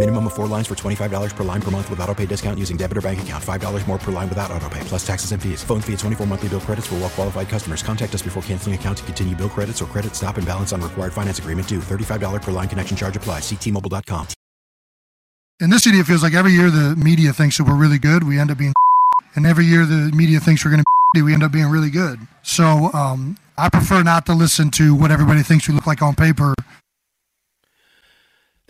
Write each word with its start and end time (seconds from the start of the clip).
Minimum 0.00 0.28
of 0.28 0.32
four 0.32 0.46
lines 0.46 0.66
for 0.66 0.74
$25 0.74 1.36
per 1.36 1.44
line 1.44 1.60
per 1.60 1.70
month 1.70 1.90
with 1.90 2.00
auto 2.00 2.14
pay 2.14 2.24
discount 2.24 2.58
using 2.58 2.78
debit 2.78 2.96
or 2.96 3.02
bank 3.02 3.20
account. 3.20 3.44
$5 3.44 3.86
more 3.86 3.98
per 3.98 4.10
line 4.10 4.30
without 4.30 4.50
auto 4.50 4.66
pay, 4.70 4.80
plus 4.84 5.06
taxes 5.06 5.32
and 5.32 5.42
fees. 5.42 5.62
Phone 5.62 5.82
fee 5.82 5.92
at 5.92 5.98
24 5.98 6.26
monthly 6.26 6.48
bill 6.48 6.60
credits 6.60 6.86
for 6.86 6.94
well 6.94 7.10
qualified 7.10 7.50
customers. 7.50 7.82
Contact 7.82 8.14
us 8.14 8.22
before 8.22 8.42
canceling 8.44 8.74
account 8.74 8.96
to 8.96 9.04
continue 9.04 9.36
bill 9.36 9.50
credits 9.50 9.82
or 9.82 9.84
credit 9.84 10.16
stop 10.16 10.38
and 10.38 10.46
balance 10.46 10.72
on 10.72 10.80
required 10.80 11.12
finance 11.12 11.38
agreement 11.38 11.68
due. 11.68 11.80
$35 11.80 12.40
per 12.40 12.50
line 12.50 12.66
connection 12.66 12.96
charge 12.96 13.14
applies. 13.14 13.42
Ctmobile.com. 13.42 14.26
In 15.60 15.68
this 15.68 15.82
city, 15.82 15.98
it 15.98 16.06
feels 16.06 16.22
like 16.22 16.32
every 16.32 16.52
year 16.52 16.70
the 16.70 16.96
media 16.96 17.34
thinks 17.34 17.58
that 17.58 17.64
we're 17.64 17.74
really 17.74 17.98
good. 17.98 18.24
We 18.24 18.38
end 18.38 18.50
up 18.50 18.56
being, 18.56 18.72
and 19.34 19.44
every 19.44 19.66
year 19.66 19.84
the 19.84 20.10
media 20.16 20.40
thinks 20.40 20.64
we're 20.64 20.70
going 20.70 20.82
to, 21.16 21.22
we 21.22 21.34
end 21.34 21.42
up 21.42 21.52
being 21.52 21.66
really 21.66 21.90
good. 21.90 22.18
So 22.42 22.90
um, 22.94 23.36
I 23.58 23.68
prefer 23.68 24.02
not 24.02 24.24
to 24.26 24.32
listen 24.32 24.70
to 24.80 24.94
what 24.94 25.10
everybody 25.10 25.42
thinks 25.42 25.68
we 25.68 25.74
look 25.74 25.86
like 25.86 26.00
on 26.00 26.14
paper. 26.14 26.54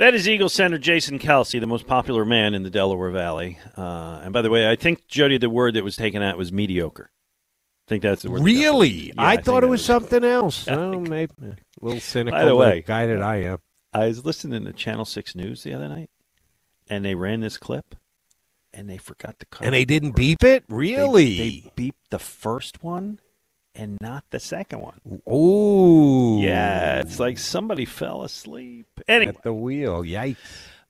That 0.01 0.15
is 0.15 0.27
Eagle 0.27 0.49
Center 0.49 0.79
Jason 0.79 1.19
Kelce, 1.19 1.61
the 1.61 1.67
most 1.67 1.87
popular 1.87 2.25
man 2.25 2.55
in 2.55 2.63
the 2.63 2.71
Delaware 2.71 3.11
Valley. 3.11 3.59
Uh, 3.77 4.23
and 4.25 4.33
by 4.33 4.41
the 4.41 4.49
way, 4.49 4.67
I 4.67 4.75
think 4.75 5.07
Jody, 5.09 5.37
the 5.37 5.51
word 5.51 5.75
that 5.75 5.85
was 5.85 5.95
taken 5.95 6.23
out 6.23 6.39
was 6.39 6.51
mediocre. 6.51 7.11
I 7.13 7.87
think 7.87 8.03
that's 8.03 8.23
the 8.23 8.31
word. 8.31 8.43
Really? 8.43 9.09
Yeah, 9.09 9.13
I, 9.19 9.37
think 9.37 9.45
thought 9.45 9.63
it 9.63 9.67
was 9.67 9.85
something 9.85 10.25
else. 10.25 10.67
Oh, 10.69 11.01
maybe 11.01 11.35
a 11.43 11.55
little 11.83 12.01
cynical. 12.01 12.39
By 12.39 12.47
the 12.47 12.57
way, 12.57 12.83
guy 12.87 13.05
that 13.09 13.21
I 13.21 13.43
am. 13.43 13.59
I 13.93 14.07
was 14.07 14.25
listening 14.25 14.65
to 14.65 14.73
Channel 14.73 15.05
Six 15.05 15.35
News 15.35 15.65
the 15.65 15.75
other 15.75 15.87
night, 15.87 16.09
and 16.89 17.05
they 17.05 17.15
ran 17.15 17.41
this 17.41 17.59
clip, 17.59 17.95
and 18.73 18.89
they 18.89 18.97
forgot 18.97 19.39
to 19.41 19.45
cut. 19.51 19.67
And 19.67 19.75
they 19.75 19.85
didn't 19.85 20.17
beep 20.17 20.43
it? 20.43 20.65
They- 20.67 20.75
Really? 20.75 21.37
They, 21.37 21.73
beeped 21.77 22.09
the 22.09 22.19
first 22.19 22.83
one, 22.83 23.21
and 23.75 23.99
not 24.01 24.25
the 24.31 24.41
second 24.41 24.81
one. 24.81 25.23
Ooh. 25.33 26.41
Yeah, 26.41 27.01
it's 27.01 27.19
like 27.21 27.39
somebody 27.39 27.85
fell 27.85 28.23
asleep. 28.23 28.87
Anyway, 29.09 29.35
At 29.35 29.43
the 29.43 29.55
wheel. 29.55 30.03
Yikes. 30.03 30.37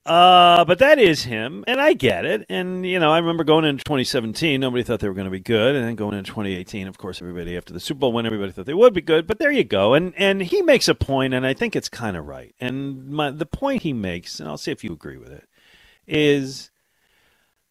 Uh, 0.07 0.65
but 0.65 0.79
that 0.79 0.99
is 0.99 1.25
him, 1.25 1.63
and 1.69 1.79
I 1.79 1.93
get 1.93 2.25
it. 2.25 2.47
And 2.49 2.87
you 2.87 2.99
know, 2.99 3.13
I 3.13 3.19
remember 3.19 3.45
going 3.45 3.67
into 3.67 3.85
2017, 3.85 4.59
nobody 4.59 4.83
thought 4.83 5.01
they 5.01 5.09
were 5.09 5.15
going 5.15 5.27
to 5.27 5.31
be 5.31 5.41
good, 5.41 5.77
and 5.77 5.87
then 5.87 5.95
going 5.95 6.17
into 6.17 6.31
2018, 6.31 6.89
of 6.89 6.97
course, 6.97 7.21
everybody 7.21 7.55
after 7.55 7.75
the 7.75 7.81
Super 7.81 8.01
Bowl 8.01 8.13
win, 8.15 8.25
everybody 8.25 8.51
thought 8.51 8.65
they 8.65 8.75
would 8.75 8.95
be 8.95 9.03
good. 9.03 9.27
But 9.27 9.39
there 9.39 9.53
you 9.53 9.63
go, 9.63 9.93
and 9.93 10.15
and 10.17 10.41
he 10.43 10.63
makes 10.63 10.89
a 10.89 10.95
point, 10.95 11.35
and 11.35 11.47
I 11.47 11.53
think 11.53 11.77
it's 11.77 11.91
kind 11.91 12.17
of 12.17 12.27
right. 12.27 12.55
And 12.59 13.11
my, 13.11 13.31
the 13.31 13.47
point 13.47 13.83
he 13.83 13.93
makes, 13.93 14.41
and 14.41 14.49
I'll 14.49 14.57
see 14.59 14.73
if 14.73 14.83
you 14.83 14.93
agree 14.93 15.19
with 15.19 15.33
it, 15.33 15.47
is 16.07 16.71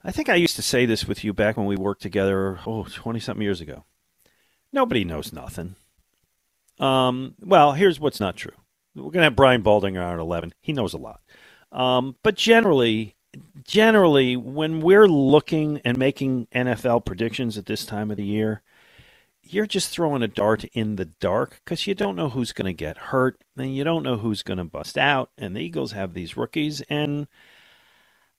I 0.04 0.12
think 0.12 0.30
I 0.30 0.36
used 0.36 0.56
to 0.56 0.62
say 0.62 0.86
this 0.86 1.06
with 1.06 1.24
you 1.24 1.34
back 1.34 1.58
when 1.58 1.66
we 1.66 1.76
worked 1.76 2.04
together, 2.04 2.60
oh, 2.66 2.86
20 2.86 3.20
something 3.20 3.44
years 3.44 3.60
ago. 3.60 3.86
Nobody 4.72 5.04
knows 5.04 5.34
nothing. 5.34 5.76
Um, 6.80 7.36
well, 7.42 7.74
here's 7.74 8.00
what's 8.00 8.20
not 8.20 8.36
true. 8.36 8.54
We're 8.96 9.04
going 9.04 9.16
to 9.16 9.24
have 9.24 9.36
Brian 9.36 9.64
Baldinger 9.64 10.06
on 10.06 10.14
at 10.14 10.20
11. 10.20 10.54
He 10.62 10.74
knows 10.74 10.94
a 10.94 10.98
lot. 10.98 11.22
Um, 11.72 12.16
but 12.24 12.36
generally, 12.36 13.16
generally, 13.64 14.36
when 14.36 14.82
we're 14.82 15.08
looking 15.08 15.82
and 15.86 15.98
making 15.98 16.48
NFL 16.54 17.06
predictions 17.06 17.58
at 17.58 17.66
this 17.66 17.86
time 17.86 18.12
of 18.12 18.18
the 18.18 18.26
year, 18.26 18.62
you're 19.44 19.66
just 19.66 19.90
throwing 19.90 20.22
a 20.22 20.28
dart 20.28 20.64
in 20.74 20.96
the 20.96 21.06
dark 21.06 21.62
because 21.64 21.88
you 21.88 21.96
don't 21.96 22.16
know 22.16 22.30
who's 22.30 22.54
going 22.54 22.68
to 22.68 22.74
get 22.74 22.98
hurt 22.98 23.42
and 23.58 23.76
you 23.76 23.84
don't 23.84 24.04
know 24.04 24.18
who's 24.18 24.44
going 24.44 24.58
to 24.58 24.64
bust 24.64 24.98
out. 24.98 25.32
And 25.38 25.56
the 25.56 25.62
Eagles 25.62 25.92
have 25.94 26.14
these 26.14 26.38
rookies, 26.38 26.82
and 26.82 27.28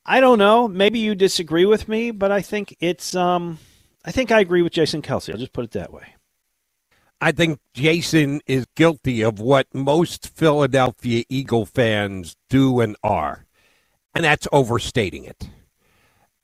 I 0.04 0.20
don't 0.20 0.38
know. 0.38 0.68
Maybe 0.68 0.98
you 0.98 1.14
disagree 1.14 1.64
with 1.64 1.88
me, 1.88 2.10
but 2.10 2.30
I 2.30 2.42
think 2.42 2.76
it's. 2.80 3.14
Um, 3.14 3.58
I 4.04 4.12
think 4.12 4.30
I 4.30 4.40
agree 4.40 4.62
with 4.62 4.72
Jason 4.72 5.02
Kelce. 5.02 5.30
I'll 5.30 5.38
just 5.38 5.52
put 5.52 5.64
it 5.64 5.72
that 5.72 5.92
way. 5.92 6.14
I 7.20 7.32
think 7.32 7.60
Jason 7.74 8.40
is 8.46 8.66
guilty 8.76 9.20
of 9.20 9.38
what 9.38 9.66
most 9.74 10.28
Philadelphia 10.28 11.24
Eagle 11.28 11.66
fans 11.66 12.36
do 12.48 12.80
and 12.80 12.96
are, 13.02 13.46
and 14.14 14.24
that's 14.24 14.48
overstating 14.52 15.24
it. 15.24 15.50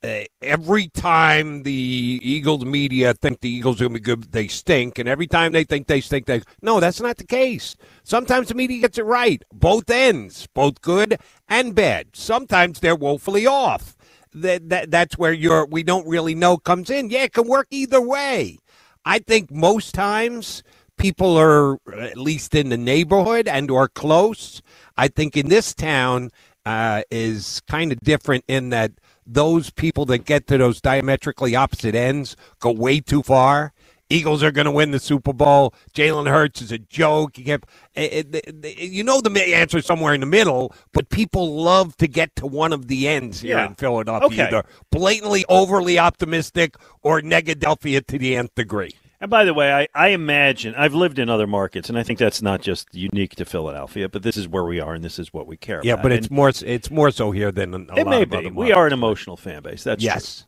Uh, 0.03 0.25
every 0.43 0.87
time 0.89 1.63
the 1.63 2.19
Eagles 2.21 2.63
media 2.63 3.15
think 3.15 3.41
the 3.41 3.49
Eagles 3.49 3.81
are 3.81 3.85
going 3.85 3.93
to 3.93 3.99
be 3.99 4.03
good, 4.03 4.31
they 4.31 4.47
stink, 4.47 4.99
and 4.99 5.09
every 5.09 5.25
time 5.25 5.51
they 5.51 5.63
think 5.63 5.87
they 5.87 5.99
stink, 5.99 6.27
they 6.27 6.43
no, 6.61 6.79
that's 6.79 7.01
not 7.01 7.17
the 7.17 7.25
case. 7.25 7.75
Sometimes 8.03 8.49
the 8.49 8.53
media 8.53 8.81
gets 8.81 8.99
it 8.99 9.05
right, 9.05 9.41
both 9.51 9.89
ends, 9.89 10.47
both 10.53 10.79
good 10.81 11.17
and 11.49 11.73
bad. 11.73 12.09
Sometimes 12.13 12.79
they're 12.79 12.95
woefully 12.95 13.47
off. 13.47 13.95
That, 14.33 14.69
that 14.69 14.91
that's 14.91 15.17
where 15.17 15.33
your 15.33 15.65
we 15.65 15.81
don't 15.81 16.07
really 16.07 16.35
know 16.35 16.57
comes 16.57 16.91
in. 16.91 17.09
Yeah, 17.09 17.23
it 17.23 17.33
can 17.33 17.47
work 17.47 17.65
either 17.71 17.99
way. 17.99 18.59
I 19.07 19.19
think 19.19 19.49
most 19.51 19.93
times 19.93 20.63
people 20.97 21.37
are 21.37 21.77
at 21.97 22.17
least 22.17 22.53
in 22.53 22.67
the 22.67 22.77
neighborhood 22.77 23.47
and 23.47 23.71
or 23.71 23.87
close. 23.87 24.61
I 24.97 25.07
think 25.07 25.37
in 25.37 25.47
this 25.47 25.73
town 25.73 26.29
uh, 26.65 27.03
is 27.09 27.61
kind 27.69 27.93
of 27.93 28.01
different 28.01 28.43
in 28.49 28.69
that 28.71 28.91
those 29.25 29.69
people 29.69 30.05
that 30.07 30.25
get 30.25 30.45
to 30.47 30.57
those 30.57 30.81
diametrically 30.81 31.55
opposite 31.55 31.95
ends 31.95 32.35
go 32.59 32.69
way 32.69 32.99
too 32.99 33.23
far. 33.23 33.71
Eagles 34.09 34.41
are 34.43 34.51
going 34.51 34.65
to 34.65 34.71
win 34.71 34.91
the 34.91 34.99
Super 34.99 35.33
Bowl. 35.33 35.73
Jalen 35.93 36.29
Hurts 36.29 36.61
is 36.61 36.71
a 36.71 36.77
joke. 36.77 37.37
You, 37.37 37.59
it, 37.95 38.33
it, 38.33 38.65
it, 38.65 38.79
you 38.79 39.03
know 39.03 39.21
the 39.21 39.53
answer 39.53 39.81
somewhere 39.81 40.13
in 40.13 40.21
the 40.21 40.25
middle, 40.27 40.73
but 40.93 41.09
people 41.09 41.61
love 41.61 41.97
to 41.97 42.07
get 42.07 42.35
to 42.37 42.47
one 42.47 42.71
of 42.73 42.87
the 42.87 43.07
ends 43.07 43.41
here 43.41 43.57
Yeah. 43.57 43.67
in 43.67 43.75
Philadelphia. 43.75 44.27
Okay. 44.27 44.47
Either 44.47 44.63
blatantly 44.91 45.43
overly 45.49 45.99
optimistic 45.99 46.75
or 47.01 47.21
Negadelphia 47.21 48.05
to 48.07 48.17
the 48.17 48.35
nth 48.35 48.55
degree. 48.55 48.91
And 49.19 49.31
by 49.31 49.45
the 49.45 49.53
way, 49.53 49.73
I, 49.73 49.87
I 49.95 50.09
imagine 50.09 50.75
I've 50.75 50.93
lived 50.93 51.17
in 51.17 51.27
other 51.27 51.47
markets, 51.47 51.89
and 51.89 51.97
I 51.97 52.03
think 52.03 52.19
that's 52.19 52.43
not 52.43 52.61
just 52.61 52.93
unique 52.93 53.35
to 53.37 53.45
Philadelphia, 53.45 54.07
but 54.07 54.21
this 54.21 54.37
is 54.37 54.47
where 54.47 54.63
we 54.65 54.79
are, 54.79 54.93
and 54.93 55.03
this 55.03 55.17
is 55.17 55.33
what 55.33 55.47
we 55.47 55.57
care 55.57 55.81
Yeah, 55.83 55.93
about. 55.93 55.99
Yeah, 55.99 56.03
but 56.03 56.11
it's 56.11 56.27
And 56.27 56.35
more 56.35 56.49
it's 56.49 56.91
more 56.91 57.09
so 57.09 57.31
here 57.31 57.51
than 57.51 57.73
a 57.73 57.77
it 57.95 58.05
lot 58.05 58.07
may 58.11 58.21
of 58.21 58.29
be. 58.29 58.51
We 58.51 58.71
are 58.73 58.85
an 58.85 58.93
emotional 58.93 59.35
fan 59.35 59.63
base. 59.63 59.83
That's 59.83 60.03
Yes. 60.03 60.45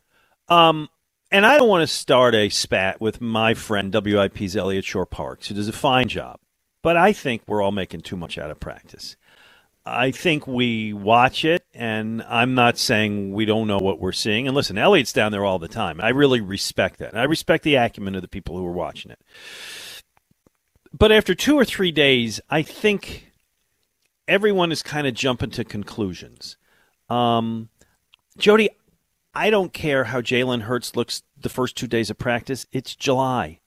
true. 0.48 0.56
Um, 0.56 0.88
and 1.30 1.46
I 1.46 1.58
don't 1.58 1.68
want 1.68 1.82
to 1.82 1.94
start 1.94 2.34
a 2.34 2.48
spat 2.48 3.00
with 3.00 3.20
my 3.20 3.54
friend 3.54 3.92
WIP's 3.92 4.56
Elliot 4.56 4.84
Shore 4.84 5.06
Parks, 5.06 5.48
who 5.48 5.54
does 5.54 5.68
a 5.68 5.72
fine 5.72 6.08
job, 6.08 6.40
but 6.82 6.96
I 6.96 7.12
think 7.12 7.42
we're 7.46 7.62
all 7.62 7.72
making 7.72 8.00
too 8.00 8.16
much 8.16 8.38
out 8.38 8.50
of 8.50 8.60
practice. 8.60 9.16
I 9.84 10.10
think 10.10 10.46
we 10.46 10.92
watch 10.92 11.44
it, 11.44 11.64
and 11.72 12.22
I'm 12.24 12.54
not 12.54 12.76
saying 12.76 13.32
we 13.32 13.44
don't 13.46 13.66
know 13.66 13.78
what 13.78 13.98
we're 13.98 14.12
seeing. 14.12 14.46
And 14.46 14.54
listen, 14.54 14.76
Elliot's 14.76 15.12
down 15.12 15.32
there 15.32 15.44
all 15.44 15.58
the 15.58 15.68
time. 15.68 16.00
I 16.00 16.10
really 16.10 16.40
respect 16.40 16.98
that. 16.98 17.16
I 17.16 17.24
respect 17.24 17.64
the 17.64 17.76
acumen 17.76 18.14
of 18.14 18.22
the 18.22 18.28
people 18.28 18.56
who 18.56 18.66
are 18.66 18.72
watching 18.72 19.10
it. 19.10 19.20
But 20.92 21.12
after 21.12 21.34
two 21.34 21.56
or 21.56 21.64
three 21.64 21.92
days, 21.92 22.40
I 22.50 22.62
think 22.62 23.32
everyone 24.28 24.70
is 24.70 24.82
kind 24.82 25.06
of 25.06 25.14
jumping 25.14 25.50
to 25.50 25.64
conclusions. 25.64 26.56
Um, 27.08 27.70
Jody, 28.36 28.70
I 29.34 29.50
don't 29.50 29.72
care 29.72 30.04
how 30.04 30.20
Jalen 30.20 30.62
Hurts 30.62 30.96
looks 30.96 31.22
the 31.40 31.48
first 31.48 31.76
two 31.76 31.86
days 31.86 32.10
of 32.10 32.18
practice. 32.18 32.66
It's 32.72 32.94
July. 32.94 33.60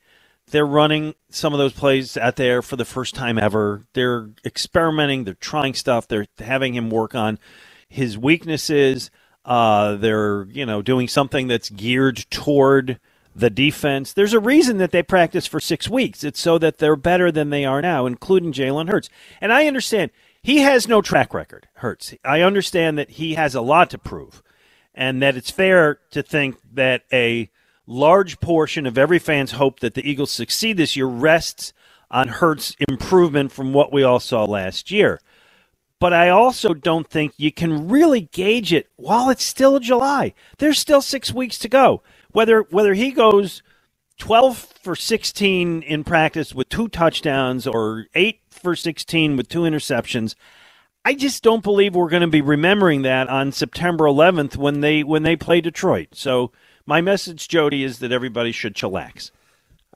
They're 0.51 0.65
running 0.65 1.15
some 1.29 1.53
of 1.53 1.59
those 1.59 1.73
plays 1.73 2.17
out 2.17 2.35
there 2.35 2.61
for 2.61 2.75
the 2.75 2.85
first 2.85 3.15
time 3.15 3.37
ever. 3.37 3.85
They're 3.93 4.29
experimenting. 4.45 5.23
They're 5.23 5.35
trying 5.35 5.73
stuff. 5.73 6.07
They're 6.07 6.27
having 6.39 6.73
him 6.75 6.89
work 6.89 7.15
on 7.15 7.39
his 7.87 8.17
weaknesses. 8.17 9.09
Uh, 9.45 9.95
they're 9.95 10.45
you 10.51 10.65
know 10.65 10.81
doing 10.81 11.07
something 11.07 11.47
that's 11.47 11.69
geared 11.69 12.25
toward 12.29 12.99
the 13.35 13.49
defense. 13.49 14.13
There's 14.13 14.33
a 14.33 14.39
reason 14.39 14.77
that 14.77 14.91
they 14.91 15.01
practice 15.03 15.47
for 15.47 15.59
six 15.59 15.89
weeks. 15.89 16.23
It's 16.23 16.39
so 16.39 16.57
that 16.59 16.77
they're 16.77 16.95
better 16.95 17.31
than 17.31 17.49
they 17.49 17.65
are 17.65 17.81
now, 17.81 18.05
including 18.05 18.53
Jalen 18.53 18.89
Hurts. 18.89 19.09
And 19.41 19.51
I 19.51 19.65
understand 19.67 20.11
he 20.41 20.59
has 20.59 20.87
no 20.87 21.01
track 21.01 21.33
record. 21.33 21.67
Hurts. 21.75 22.13
I 22.23 22.41
understand 22.41 22.97
that 22.97 23.11
he 23.11 23.33
has 23.35 23.55
a 23.55 23.61
lot 23.61 23.89
to 23.91 23.97
prove, 23.97 24.43
and 24.95 25.21
that 25.21 25.35
it's 25.35 25.51
fair 25.51 25.99
to 26.11 26.21
think 26.23 26.57
that 26.73 27.03
a 27.11 27.49
large 27.87 28.39
portion 28.39 28.85
of 28.85 28.97
every 28.97 29.19
fan's 29.19 29.51
hope 29.53 29.79
that 29.81 29.93
the 29.93 30.09
Eagles 30.09 30.31
succeed 30.31 30.77
this 30.77 30.95
year 30.95 31.07
rests 31.07 31.73
on 32.11 32.27
Hurts' 32.27 32.75
improvement 32.89 33.51
from 33.51 33.73
what 33.73 33.91
we 33.91 34.03
all 34.03 34.19
saw 34.19 34.43
last 34.45 34.91
year. 34.91 35.19
but 35.99 36.13
I 36.13 36.29
also 36.29 36.73
don't 36.73 37.07
think 37.09 37.33
you 37.37 37.51
can 37.51 37.87
really 37.87 38.21
gauge 38.21 38.73
it 38.73 38.89
while 38.97 39.29
it's 39.29 39.43
still 39.45 39.79
July. 39.79 40.33
There's 40.57 40.77
still 40.79 41.01
six 41.01 41.33
weeks 41.33 41.57
to 41.59 41.69
go. 41.69 42.03
Whether 42.31 42.63
whether 42.71 42.93
he 42.93 43.11
goes 43.11 43.63
12 44.19 44.57
for 44.83 44.95
16 44.97 45.81
in 45.83 46.03
practice 46.03 46.53
with 46.53 46.69
two 46.69 46.87
touchdowns 46.89 47.65
or 47.67 48.07
8 48.15 48.41
for 48.49 48.75
16 48.75 49.37
with 49.37 49.47
two 49.49 49.61
interceptions, 49.61 50.35
I 51.05 51.13
just 51.13 51.43
don't 51.43 51.63
believe 51.63 51.95
we're 51.95 52.09
going 52.09 52.21
to 52.21 52.27
be 52.27 52.41
remembering 52.41 53.01
that 53.01 53.27
on 53.27 53.51
September 53.51 54.05
11th 54.05 54.55
when 54.55 54.79
they 54.81 55.03
when 55.03 55.23
they 55.23 55.35
play 55.35 55.59
Detroit. 55.59 56.09
So 56.13 56.51
my 56.85 57.01
message, 57.01 57.47
Jody, 57.47 57.83
is 57.83 57.99
that 57.99 58.11
everybody 58.11 58.51
should 58.51 58.73
chillax. 58.73 59.31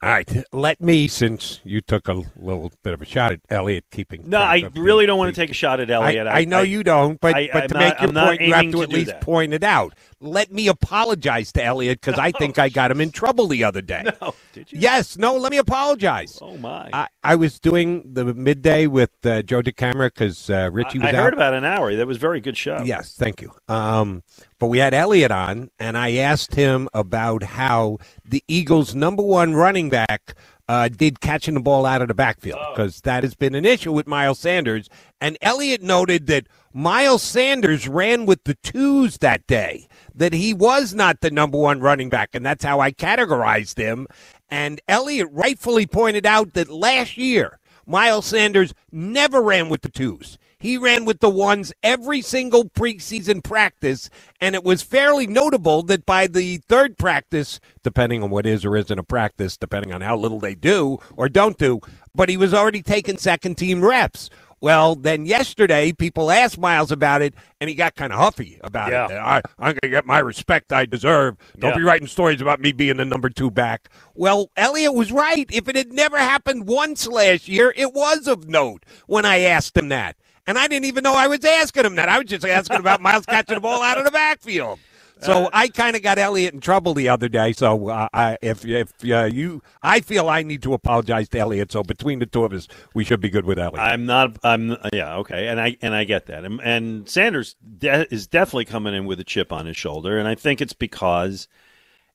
All 0.03 0.09
right, 0.09 0.29
let 0.53 0.79
me, 0.79 1.07
since 1.07 1.59
you 1.63 1.81
took 1.81 2.07
a 2.07 2.21
little 2.35 2.71
bit 2.83 2.93
of 2.93 3.01
a 3.01 3.05
shot 3.05 3.31
at 3.31 3.39
Elliot 3.49 3.85
keeping. 3.89 4.29
No, 4.29 4.37
I 4.37 4.69
really 4.75 5.07
don't 5.07 5.17
want 5.17 5.33
to 5.33 5.41
take 5.41 5.49
a 5.49 5.55
shot 5.55 5.79
at 5.79 5.89
Elliot. 5.89 6.27
I, 6.27 6.41
I 6.41 6.45
know 6.45 6.59
I, 6.59 6.63
you 6.63 6.83
don't, 6.83 7.19
but, 7.19 7.33
I, 7.33 7.49
but 7.51 7.67
to 7.69 7.73
not- 7.73 7.79
make 7.79 7.99
your 8.01 8.09
I'm 8.09 8.27
point, 8.27 8.41
you 8.41 8.53
have 8.53 8.65
to 8.65 8.71
to 8.73 8.81
at 8.83 8.89
least 8.89 9.09
that. 9.09 9.21
point 9.21 9.53
it 9.55 9.63
out. 9.63 9.95
Let 10.19 10.51
me 10.51 10.67
apologize 10.67 11.51
to 11.53 11.63
Elliot 11.63 12.01
because 12.01 12.17
I 12.17 12.31
think 12.31 12.57
I 12.57 12.69
got 12.69 12.89
him 12.89 13.01
in 13.01 13.11
trouble 13.11 13.47
the 13.47 13.63
other 13.63 13.81
day. 13.81 14.03
No, 14.21 14.33
did 14.53 14.71
you? 14.71 14.79
Yes, 14.79 15.17
no, 15.17 15.35
let 15.35 15.51
me 15.51 15.57
apologize. 15.57 16.39
Oh 16.41 16.57
my! 16.57 16.89
I, 16.91 17.07
I 17.23 17.35
was 17.35 17.59
doing 17.59 18.13
the 18.13 18.25
midday 18.33 18.87
with 18.87 19.11
uh, 19.25 19.43
Joe 19.43 19.61
DeCamara 19.61 20.07
because 20.07 20.49
uh, 20.49 20.69
Richie 20.71 20.99
I, 20.99 21.05
was 21.05 21.13
I 21.13 21.17
out. 21.17 21.23
heard 21.23 21.33
about 21.33 21.53
an 21.53 21.65
hour. 21.65 21.93
That 21.95 22.07
was 22.07 22.17
a 22.17 22.19
very 22.19 22.39
good 22.41 22.57
show. 22.57 22.81
Yes, 22.83 23.13
thank 23.13 23.41
you. 23.41 23.51
Um, 23.67 24.23
but 24.59 24.67
we 24.67 24.79
had 24.79 24.93
Elliot 24.93 25.29
on, 25.31 25.69
and 25.77 25.97
I 25.97 26.15
asked 26.15 26.55
him 26.55 26.89
about 26.93 27.43
how 27.43 27.99
the 28.25 28.43
Eagles' 28.47 28.95
number 28.95 29.21
one 29.23 29.53
running 29.53 29.89
back 29.89 30.33
uh, 30.67 30.89
did 30.89 31.21
catching 31.21 31.53
the 31.53 31.59
ball 31.59 31.85
out 31.85 32.01
of 32.01 32.07
the 32.07 32.13
backfield 32.13 32.59
because 32.73 33.01
that 33.01 33.23
has 33.23 33.35
been 33.35 33.55
an 33.55 33.65
issue 33.65 33.91
with 33.91 34.07
Miles 34.07 34.39
Sanders. 34.39 34.89
And 35.21 35.37
Elliott 35.41 35.81
noted 35.81 36.27
that 36.27 36.47
Miles 36.73 37.23
Sanders 37.23 37.87
ran 37.87 38.25
with 38.25 38.43
the 38.43 38.55
twos 38.55 39.17
that 39.19 39.47
day, 39.47 39.87
that 40.13 40.33
he 40.33 40.53
was 40.53 40.93
not 40.93 41.21
the 41.21 41.31
number 41.31 41.57
one 41.57 41.79
running 41.79 42.09
back, 42.09 42.29
and 42.33 42.45
that's 42.45 42.63
how 42.63 42.79
I 42.79 42.91
categorized 42.91 43.77
him. 43.77 44.07
And 44.49 44.81
Elliott 44.87 45.29
rightfully 45.31 45.87
pointed 45.87 46.25
out 46.25 46.53
that 46.53 46.69
last 46.69 47.17
year, 47.17 47.59
Miles 47.85 48.25
Sanders 48.25 48.73
never 48.91 49.41
ran 49.41 49.69
with 49.69 49.81
the 49.81 49.89
twos. 49.89 50.37
He 50.59 50.77
ran 50.77 51.05
with 51.05 51.19
the 51.19 51.29
ones 51.29 51.71
every 51.83 52.21
single 52.21 52.65
preseason 52.65 53.43
practice, 53.43 54.09
and 54.41 54.55
it 54.55 54.63
was 54.63 54.81
fairly 54.81 55.27
notable 55.27 55.83
that 55.83 56.05
by 56.05 56.25
the 56.25 56.57
third 56.67 56.97
practice, 56.97 57.59
depending 57.83 58.23
on 58.23 58.31
what 58.31 58.47
is 58.47 58.65
or 58.65 58.75
isn't 58.75 58.97
a 58.99 59.03
practice, 59.03 59.55
depending 59.55 59.93
on 59.93 60.01
how 60.01 60.17
little 60.17 60.39
they 60.39 60.55
do 60.55 60.97
or 61.15 61.29
don't 61.29 61.59
do, 61.59 61.79
but 62.15 62.27
he 62.29 62.37
was 62.37 62.55
already 62.55 62.81
taking 62.81 63.17
second 63.17 63.55
team 63.57 63.83
reps. 63.85 64.31
Well, 64.59 64.95
then 64.95 65.27
yesterday, 65.27 65.91
people 65.93 66.31
asked 66.31 66.57
Miles 66.57 66.91
about 66.91 67.21
it, 67.21 67.35
and 67.61 67.69
he 67.69 67.75
got 67.75 67.93
kind 67.93 68.11
of 68.11 68.17
huffy 68.17 68.59
about 68.63 68.91
Yeah. 68.91 69.05
it. 69.09 69.19
I, 69.19 69.41
I'm 69.59 69.73
going 69.73 69.79
to 69.83 69.89
get 69.89 70.07
my 70.07 70.17
respect 70.17 70.73
I 70.73 70.87
deserve. 70.87 71.37
Don't 71.59 71.73
Yeah. 71.73 71.77
be 71.77 71.83
writing 71.83 72.07
stories 72.07 72.41
about 72.41 72.59
me 72.59 72.71
being 72.71 72.97
the 72.97 73.05
number 73.05 73.29
two 73.29 73.51
back. 73.51 73.89
Well, 74.15 74.49
Elliot 74.57 74.95
was 74.95 75.11
right. 75.11 75.45
If 75.51 75.67
it 75.67 75.75
had 75.75 75.93
never 75.93 76.17
happened 76.17 76.67
once 76.67 77.05
last 77.05 77.47
year, 77.47 77.71
it 77.77 77.93
was 77.93 78.27
of 78.27 78.49
note 78.49 78.83
when 79.05 79.25
I 79.25 79.41
asked 79.41 79.77
him 79.77 79.89
that. 79.89 80.15
And 80.47 80.57
I 80.57 80.67
didn't 80.67 80.85
even 80.85 81.03
know 81.03 81.13
I 81.13 81.27
was 81.27 81.43
asking 81.43 81.85
him 81.85 81.95
that. 81.95 82.09
I 82.09 82.17
was 82.17 82.27
just 82.27 82.45
asking 82.45 82.77
about 82.77 83.01
Miles 83.01 83.25
catching 83.25 83.55
the 83.55 83.61
ball 83.61 83.83
out 83.83 83.97
of 83.97 84.05
the 84.05 84.11
backfield. 84.11 84.79
So 85.19 85.49
I 85.51 85.67
kind 85.67 85.95
of 85.95 86.03
got 86.03 86.19
Elliot 86.19 86.53
in 86.53 86.59
trouble 86.59 86.93
the 86.93 87.09
other 87.09 87.27
day. 87.27 87.51
So 87.51 87.89
uh, 87.89 88.07
I, 88.13 88.37
if 88.41 88.63
if 88.65 88.93
uh, 89.09 89.23
you, 89.25 89.63
I 89.81 89.99
feel 89.99 90.29
I 90.29 90.43
need 90.43 90.61
to 90.61 90.73
apologize 90.73 91.27
to 91.29 91.39
Elliott. 91.39 91.71
So 91.71 91.81
between 91.81 92.19
the 92.19 92.27
two 92.27 92.43
of 92.43 92.53
us, 92.53 92.67
we 92.93 93.03
should 93.03 93.19
be 93.19 93.29
good 93.29 93.43
with 93.43 93.57
Elliot. 93.57 93.79
I'm 93.79 94.05
not. 94.05 94.37
I'm. 94.43 94.77
Yeah. 94.93 95.17
Okay. 95.17 95.47
And 95.47 95.59
I 95.59 95.75
and 95.81 95.95
I 95.95 96.03
get 96.03 96.27
that. 96.27 96.45
And, 96.45 96.61
and 96.61 97.09
Sanders 97.09 97.55
de- 97.79 98.13
is 98.13 98.27
definitely 98.27 98.65
coming 98.65 98.93
in 98.93 99.05
with 99.05 99.19
a 99.19 99.23
chip 99.23 99.51
on 99.51 99.65
his 99.65 99.75
shoulder, 99.75 100.19
and 100.19 100.27
I 100.27 100.35
think 100.35 100.61
it's 100.61 100.73
because 100.73 101.47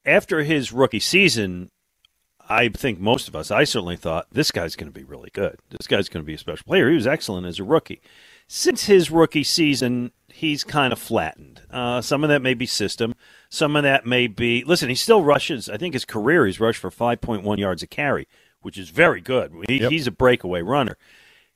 after 0.07 0.45
his 0.45 0.73
rookie 0.73 1.01
season, 1.01 1.72
I 2.53 2.69
think 2.69 3.01
most 3.01 3.29
of 3.29 3.37
us, 3.37 3.51
I 3.51 3.65
certainly 3.65 3.97
thought 3.97 4.27
this 4.31 4.51
guy's 4.51 4.77
going 4.77 4.93
to 4.93 4.99
be 4.99 5.05
really 5.05 5.31
good. 5.33 5.59
This 5.71 5.87
guy's 5.87 6.09
going 6.09 6.23
to 6.23 6.27
be 6.27 6.35
a 6.35 6.39
special 6.39 6.65
player. 6.65 6.89
He 6.91 6.97
was 6.97 7.07
excellent 7.07 7.47
as 7.47 7.59
a 7.59 7.65
rookie. 7.65 8.03
Since 8.47 8.85
his 8.85 9.11
rookie 9.11 9.45
season, 9.45 10.13
he's 10.29 10.63
kind 10.63 10.93
of 10.93 10.99
flattened. 10.99 11.63
Uh, 11.71 12.03
some 12.03 12.23
of 12.23 12.29
that 12.29 12.43
may 12.43 12.55
be 12.55 12.67
system. 12.67 13.15
Some 13.49 13.75
of 13.77 13.83
that 13.85 14.05
may 14.05 14.27
be. 14.27 14.65
Listen, 14.65 14.91
he 14.91 14.95
still 14.95 15.23
rushes. 15.23 15.69
I 15.69 15.79
think 15.79 15.95
his 15.95 16.05
career 16.05 16.45
he's 16.45 16.61
rushed 16.61 16.81
for 16.81 16.91
5.1 16.91 17.59
yards 17.59 17.83
a 17.83 17.87
carry, 17.87 18.29
which 18.61 18.77
is 18.77 18.91
very 18.91 19.21
good. 19.21 19.53
He, 19.69 19.79
He's 19.79 20.07
a 20.07 20.13
breakaway 20.13 20.61
runner. 20.61 20.99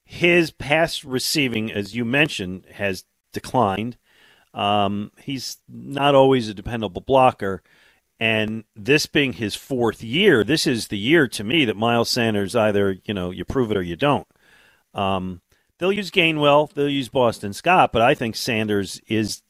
His 0.05 0.51
pass 0.51 1.05
receiving, 1.05 1.71
as 1.71 1.95
you 1.95 2.05
mentioned, 2.05 2.65
has 2.75 3.05
declined. 3.33 3.99
Um, 4.55 5.13
he's 5.19 5.59
not 5.69 6.15
always 6.15 6.49
a 6.49 6.55
dependable 6.55 7.03
blocker. 7.03 7.63
And 8.19 8.65
this 8.75 9.07
being 9.07 9.35
his 9.35 9.55
fourth 9.55 10.03
year, 10.03 10.43
this 10.43 10.67
is 10.67 10.89
the 10.89 10.99
year 10.99 11.29
to 11.29 11.45
me 11.45 11.65
that 11.67 11.77
Miles 11.77 12.09
Sanders 12.09 12.57
either, 12.57 12.99
you 13.05 13.13
know, 13.13 13.31
you 13.31 13.45
prove 13.45 13.71
it 13.71 13.77
or 13.77 13.83
you 13.83 13.97
don't. 13.97 14.27
Um, 14.95 15.43
they'll 15.79 15.93
use 15.93 16.11
Gainwell, 16.11 16.73
they'll 16.73 16.89
use 16.89 17.11
Boston 17.11 17.53
Scott, 17.53 17.93
but 17.93 18.01
I 18.01 18.15
think 18.15 18.35
Sanders 18.35 19.01
is 19.07 19.43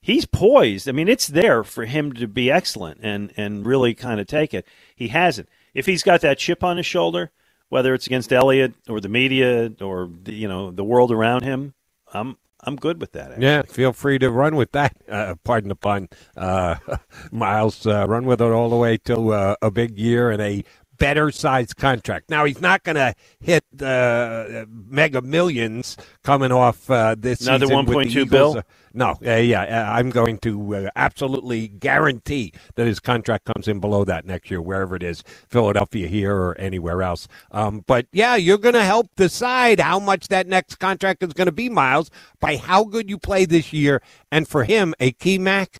he's 0.00 0.24
poised. 0.24 0.88
I 0.88 0.92
mean, 0.92 1.08
it's 1.08 1.26
there 1.26 1.62
for 1.62 1.84
him 1.84 2.12
to 2.14 2.26
be 2.26 2.50
excellent 2.50 3.00
and 3.02 3.32
and 3.36 3.66
really 3.66 3.94
kind 3.94 4.20
of 4.20 4.26
take 4.26 4.54
it. 4.54 4.66
He 4.96 5.08
hasn't. 5.08 5.48
If 5.74 5.86
he's 5.86 6.02
got 6.02 6.22
that 6.22 6.38
chip 6.38 6.64
on 6.64 6.78
his 6.78 6.86
shoulder, 6.86 7.30
whether 7.68 7.92
it's 7.92 8.06
against 8.06 8.32
Elliott 8.32 8.74
or 8.88 9.00
the 9.00 9.08
media 9.08 9.72
or 9.80 10.10
the, 10.22 10.32
you 10.32 10.48
know 10.48 10.70
the 10.70 10.84
world 10.84 11.12
around 11.12 11.42
him, 11.42 11.74
I'm 12.12 12.38
I'm 12.64 12.76
good 12.76 13.00
with 13.00 13.12
that. 13.12 13.30
actually. 13.32 13.46
Yeah, 13.46 13.62
feel 13.62 13.92
free 13.92 14.18
to 14.20 14.30
run 14.30 14.56
with 14.56 14.72
that. 14.72 14.96
Uh, 15.08 15.34
pardon 15.42 15.68
the 15.70 15.74
pun, 15.76 16.08
uh, 16.36 16.76
Miles. 17.32 17.86
Uh, 17.86 18.06
run 18.08 18.26
with 18.26 18.40
it 18.42 18.44
all 18.44 18.68
the 18.70 18.76
way 18.76 18.98
till 18.98 19.32
uh, 19.32 19.56
a 19.62 19.70
big 19.70 19.98
year 19.98 20.30
and 20.30 20.40
a 20.42 20.62
better 20.98 21.30
sized 21.30 21.76
contract. 21.76 22.28
Now 22.30 22.44
he's 22.44 22.60
not 22.60 22.84
going 22.84 22.96
to 22.96 23.14
hit 23.40 23.64
uh, 23.82 24.66
mega 24.68 25.22
millions 25.22 25.96
coming 26.24 26.52
off 26.52 26.90
uh, 26.90 27.14
this 27.18 27.40
Another 27.46 27.66
season 27.66 27.86
1.2 27.86 28.26
Eagles. 28.26 28.30
bill? 28.30 28.62
No, 28.98 29.16
uh, 29.24 29.34
yeah, 29.36 29.62
uh, 29.62 29.92
I'm 29.92 30.10
going 30.10 30.38
to 30.38 30.74
uh, 30.74 30.90
absolutely 30.96 31.68
guarantee 31.68 32.52
that 32.74 32.88
his 32.88 32.98
contract 32.98 33.44
comes 33.44 33.68
in 33.68 33.78
below 33.78 34.04
that 34.04 34.26
next 34.26 34.50
year, 34.50 34.60
wherever 34.60 34.96
it 34.96 35.04
is, 35.04 35.22
Philadelphia 35.46 36.08
here 36.08 36.34
or 36.34 36.58
anywhere 36.58 37.00
else. 37.00 37.28
Um, 37.52 37.84
but 37.86 38.08
yeah, 38.10 38.34
you're 38.34 38.58
going 38.58 38.74
to 38.74 38.82
help 38.82 39.08
decide 39.14 39.78
how 39.78 40.00
much 40.00 40.26
that 40.28 40.48
next 40.48 40.80
contract 40.80 41.22
is 41.22 41.32
going 41.32 41.46
to 41.46 41.52
be, 41.52 41.68
Miles, 41.68 42.10
by 42.40 42.56
how 42.56 42.82
good 42.82 43.08
you 43.08 43.18
play 43.18 43.44
this 43.44 43.72
year. 43.72 44.02
And 44.32 44.48
for 44.48 44.64
him, 44.64 44.96
a 44.98 45.12
key 45.12 45.38
Mac, 45.38 45.78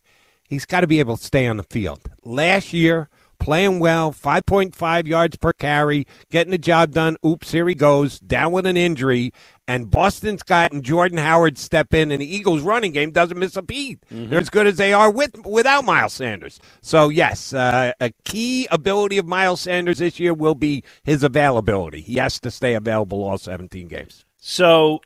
he's 0.48 0.64
got 0.64 0.82
to 0.82 0.86
be 0.86 1.00
able 1.00 1.16
to 1.16 1.24
stay 1.24 1.48
on 1.48 1.56
the 1.56 1.64
field. 1.64 2.08
Last 2.22 2.72
year, 2.72 3.08
playing 3.40 3.80
well, 3.80 4.12
5.5 4.12 5.06
yards 5.08 5.36
per 5.36 5.52
carry, 5.52 6.06
getting 6.30 6.52
the 6.52 6.58
job 6.58 6.92
done. 6.92 7.16
Oops, 7.26 7.50
here 7.50 7.66
he 7.66 7.74
goes, 7.74 8.20
down 8.20 8.52
with 8.52 8.66
an 8.66 8.76
injury. 8.76 9.32
And 9.68 9.90
Boston 9.90 10.38
Scott 10.38 10.72
and 10.72 10.82
Jordan 10.82 11.18
Howard 11.18 11.58
step 11.58 11.92
in, 11.92 12.10
and 12.10 12.22
the 12.22 12.34
Eagles' 12.34 12.62
running 12.62 12.90
game 12.90 13.10
doesn't 13.10 13.38
miss 13.38 13.54
a 13.54 13.60
beat. 13.60 14.02
They're 14.30 14.40
as 14.40 14.48
good 14.48 14.66
as 14.66 14.78
they 14.78 14.94
are 14.94 15.10
with 15.10 15.46
without 15.46 15.84
Miles 15.84 16.14
Sanders. 16.14 16.58
So, 16.80 17.10
yes, 17.10 17.52
uh, 17.52 17.92
a 18.00 18.12
key 18.24 18.66
ability 18.70 19.18
of 19.18 19.26
Miles 19.26 19.60
Sanders 19.60 19.98
this 19.98 20.18
year 20.18 20.32
will 20.32 20.54
be 20.54 20.82
his 21.04 21.22
availability. 21.22 22.00
He 22.00 22.14
has 22.14 22.40
to 22.40 22.50
stay 22.50 22.72
available 22.72 23.22
all 23.22 23.36
17 23.36 23.88
games. 23.88 24.24
So 24.38 25.02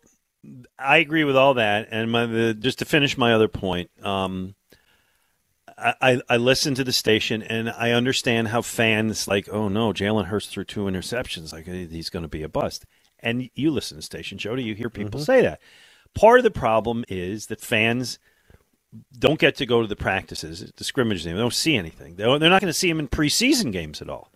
I 0.78 0.98
agree 0.98 1.24
with 1.24 1.36
all 1.36 1.54
that. 1.54 1.88
And 1.90 2.12
my, 2.12 2.26
the, 2.26 2.54
just 2.54 2.78
to 2.78 2.84
finish 2.84 3.18
my 3.18 3.32
other 3.32 3.48
point, 3.48 3.90
um, 4.04 4.54
I, 5.76 5.94
I, 6.00 6.20
I 6.28 6.36
listen 6.36 6.74
to 6.76 6.84
the 6.84 6.92
station 6.92 7.42
and 7.42 7.68
I 7.70 7.90
understand 7.90 8.48
how 8.48 8.62
fans 8.62 9.26
like, 9.26 9.48
oh 9.50 9.68
no, 9.68 9.92
Jalen 9.92 10.26
Hurts 10.26 10.46
threw 10.46 10.64
two 10.64 10.84
interceptions, 10.84 11.52
like 11.52 11.66
he's 11.66 12.10
going 12.10 12.22
to 12.22 12.28
be 12.28 12.42
a 12.42 12.48
bust. 12.48 12.86
And 13.22 13.50
you 13.54 13.70
listen 13.70 13.96
to 13.98 14.02
station, 14.02 14.38
Jody, 14.38 14.62
you 14.64 14.74
hear 14.74 14.90
people 14.90 15.20
mm-hmm. 15.20 15.24
say 15.24 15.42
that. 15.42 15.60
Part 16.14 16.38
of 16.38 16.44
the 16.44 16.50
problem 16.50 17.04
is 17.08 17.46
that 17.46 17.60
fans 17.60 18.18
don't 19.18 19.38
get 19.38 19.56
to 19.56 19.66
go 19.66 19.80
to 19.80 19.88
the 19.88 19.96
practices, 19.96 20.72
the 20.76 20.84
scrimmage 20.84 21.24
game. 21.24 21.34
They 21.34 21.40
don't 21.40 21.54
see 21.54 21.76
anything. 21.76 22.16
They're 22.16 22.38
they're 22.38 22.50
not 22.50 22.60
going 22.60 22.72
to 22.72 22.78
see 22.78 22.90
him 22.90 22.98
in 22.98 23.08
preseason 23.08 23.72
games 23.72 24.02
at 24.02 24.10
all. 24.10 24.30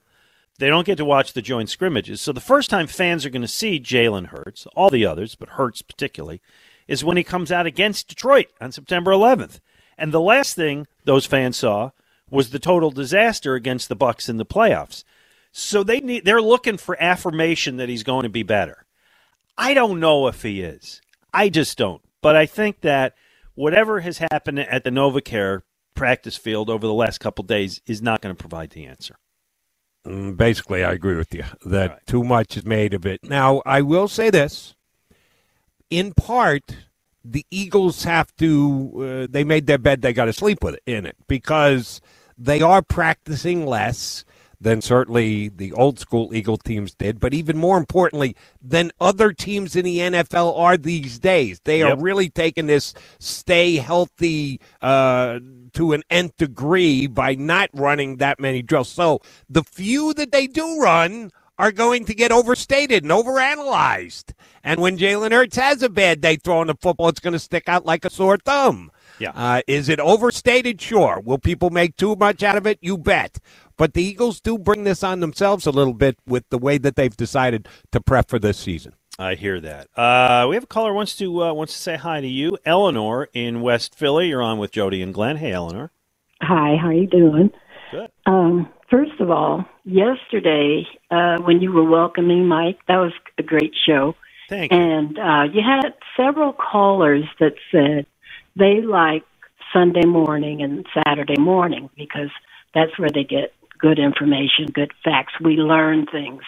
They 0.58 0.68
don't 0.68 0.86
get 0.86 0.96
to 0.96 1.04
watch 1.04 1.34
the 1.34 1.42
joint 1.42 1.68
scrimmages. 1.68 2.20
So 2.20 2.32
the 2.32 2.40
first 2.40 2.70
time 2.70 2.86
fans 2.86 3.26
are 3.26 3.30
going 3.30 3.42
to 3.42 3.48
see 3.48 3.78
Jalen 3.78 4.28
Hurts, 4.28 4.66
all 4.74 4.88
the 4.88 5.04
others, 5.04 5.34
but 5.34 5.50
Hurts 5.50 5.82
particularly, 5.82 6.40
is 6.88 7.04
when 7.04 7.18
he 7.18 7.24
comes 7.24 7.52
out 7.52 7.66
against 7.66 8.08
Detroit 8.08 8.46
on 8.60 8.72
September 8.72 9.10
11th. 9.10 9.60
And 9.98 10.12
the 10.12 10.20
last 10.20 10.56
thing 10.56 10.86
those 11.04 11.26
fans 11.26 11.58
saw 11.58 11.90
was 12.30 12.50
the 12.50 12.58
total 12.58 12.90
disaster 12.90 13.54
against 13.54 13.88
the 13.88 13.96
Bucs 13.96 14.28
in 14.28 14.38
the 14.38 14.46
playoffs. 14.46 15.04
So 15.58 15.82
they 15.82 16.00
need 16.00 16.26
they're 16.26 16.42
looking 16.42 16.76
for 16.76 17.02
affirmation 17.02 17.78
that 17.78 17.88
he's 17.88 18.02
going 18.02 18.24
to 18.24 18.28
be 18.28 18.42
better. 18.42 18.84
I 19.56 19.72
don't 19.72 20.00
know 20.00 20.26
if 20.26 20.42
he 20.42 20.60
is. 20.60 21.00
I 21.32 21.48
just 21.48 21.78
don't. 21.78 22.02
But 22.20 22.36
I 22.36 22.44
think 22.44 22.82
that 22.82 23.14
whatever 23.54 24.00
has 24.00 24.18
happened 24.18 24.58
at 24.58 24.84
the 24.84 24.90
NovaCare 24.90 25.62
practice 25.94 26.36
field 26.36 26.68
over 26.68 26.86
the 26.86 26.92
last 26.92 27.20
couple 27.20 27.42
days 27.42 27.80
is 27.86 28.02
not 28.02 28.20
going 28.20 28.36
to 28.36 28.38
provide 28.38 28.68
the 28.68 28.84
answer. 28.84 29.16
Mm, 30.06 30.36
Basically, 30.36 30.84
I 30.84 30.92
agree 30.92 31.16
with 31.16 31.32
you 31.32 31.44
that 31.64 32.06
too 32.06 32.22
much 32.22 32.58
is 32.58 32.66
made 32.66 32.92
of 32.92 33.06
it. 33.06 33.24
Now, 33.24 33.62
I 33.64 33.80
will 33.80 34.08
say 34.08 34.28
this 34.28 34.74
in 35.88 36.12
part, 36.12 36.76
the 37.24 37.46
Eagles 37.50 38.04
have 38.04 38.36
to, 38.36 39.24
uh, 39.24 39.26
they 39.30 39.42
made 39.42 39.66
their 39.66 39.78
bed, 39.78 40.02
they 40.02 40.12
got 40.12 40.26
to 40.26 40.34
sleep 40.34 40.62
with 40.62 40.74
it 40.74 40.82
in 40.84 41.06
it 41.06 41.16
because 41.28 42.02
they 42.36 42.60
are 42.60 42.82
practicing 42.82 43.64
less 43.64 44.25
than 44.60 44.80
certainly 44.80 45.48
the 45.48 45.72
old 45.72 45.98
school 45.98 46.34
Eagle 46.34 46.56
teams 46.56 46.94
did, 46.94 47.20
but 47.20 47.34
even 47.34 47.56
more 47.56 47.78
importantly, 47.78 48.36
than 48.62 48.90
other 49.00 49.32
teams 49.32 49.76
in 49.76 49.84
the 49.84 49.98
NFL 49.98 50.58
are 50.58 50.76
these 50.76 51.18
days. 51.18 51.60
They 51.64 51.80
yep. 51.80 51.98
are 51.98 52.00
really 52.00 52.28
taking 52.28 52.66
this 52.66 52.94
stay 53.18 53.76
healthy 53.76 54.60
uh, 54.80 55.40
to 55.74 55.92
an 55.92 56.02
nth 56.10 56.36
degree 56.36 57.06
by 57.06 57.34
not 57.34 57.70
running 57.72 58.16
that 58.16 58.40
many 58.40 58.62
drills. 58.62 58.88
So 58.88 59.20
the 59.48 59.62
few 59.62 60.14
that 60.14 60.32
they 60.32 60.46
do 60.46 60.80
run 60.80 61.30
are 61.58 61.72
going 61.72 62.04
to 62.04 62.14
get 62.14 62.32
overstated 62.32 63.02
and 63.02 63.12
overanalyzed. 63.12 64.32
And 64.62 64.80
when 64.80 64.98
Jalen 64.98 65.32
Hurts 65.32 65.56
has 65.56 65.82
a 65.82 65.88
bad 65.88 66.20
day 66.20 66.36
throwing 66.36 66.66
the 66.66 66.74
football, 66.74 67.08
it's 67.08 67.20
going 67.20 67.32
to 67.32 67.38
stick 67.38 67.68
out 67.68 67.86
like 67.86 68.04
a 68.04 68.10
sore 68.10 68.36
thumb. 68.36 68.90
Yeah. 69.18 69.30
Uh, 69.34 69.62
is 69.66 69.88
it 69.88 69.98
overstated? 69.98 70.80
Sure. 70.80 71.20
Will 71.24 71.38
people 71.38 71.70
make 71.70 71.96
too 71.96 72.16
much 72.16 72.42
out 72.42 72.56
of 72.56 72.66
it? 72.66 72.78
You 72.82 72.98
bet. 72.98 73.38
But 73.76 73.94
the 73.94 74.02
Eagles 74.02 74.40
do 74.40 74.58
bring 74.58 74.84
this 74.84 75.02
on 75.02 75.20
themselves 75.20 75.66
a 75.66 75.70
little 75.70 75.92
bit 75.92 76.18
with 76.26 76.48
the 76.48 76.58
way 76.58 76.78
that 76.78 76.96
they've 76.96 77.16
decided 77.16 77.68
to 77.92 78.00
prep 78.00 78.28
for 78.28 78.38
this 78.38 78.58
season. 78.58 78.94
I 79.18 79.34
hear 79.34 79.60
that. 79.60 79.88
Uh, 79.96 80.46
we 80.48 80.56
have 80.56 80.64
a 80.64 80.66
caller 80.66 80.92
wants 80.92 81.16
to 81.16 81.42
uh, 81.42 81.52
wants 81.52 81.72
to 81.72 81.78
say 81.78 81.96
hi 81.96 82.20
to 82.20 82.26
you, 82.26 82.58
Eleanor 82.66 83.28
in 83.32 83.62
West 83.62 83.94
Philly. 83.94 84.28
You're 84.28 84.42
on 84.42 84.58
with 84.58 84.72
Jody 84.72 85.00
and 85.00 85.14
Glenn. 85.14 85.36
Hey, 85.36 85.52
Eleanor. 85.52 85.90
Hi. 86.42 86.76
How 86.76 86.90
you 86.90 87.06
doing? 87.06 87.50
Good. 87.90 88.10
Um, 88.26 88.68
first 88.90 89.18
of 89.20 89.30
all, 89.30 89.64
yesterday 89.84 90.86
uh, 91.10 91.38
when 91.38 91.60
you 91.60 91.72
were 91.72 91.84
welcoming 91.88 92.46
Mike, 92.46 92.78
that 92.88 92.98
was 92.98 93.12
a 93.38 93.42
great 93.42 93.74
show. 93.86 94.14
Thank 94.50 94.72
you. 94.72 94.78
And 94.78 95.18
uh, 95.18 95.44
you 95.52 95.62
had 95.62 95.94
several 96.16 96.52
callers 96.52 97.24
that 97.40 97.54
said 97.72 98.06
they 98.54 98.82
like 98.82 99.24
Sunday 99.72 100.04
morning 100.04 100.62
and 100.62 100.86
Saturday 100.92 101.38
morning 101.38 101.88
because 101.96 102.30
that's 102.74 102.98
where 102.98 103.10
they 103.10 103.24
get 103.24 103.54
good 103.78 103.98
information, 103.98 104.66
good 104.72 104.92
facts. 105.04 105.34
We 105.42 105.56
learn 105.56 106.06
things. 106.06 106.42